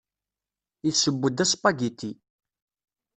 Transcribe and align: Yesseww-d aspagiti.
Yesseww-d 0.85 1.37
aspagiti. 1.43 2.11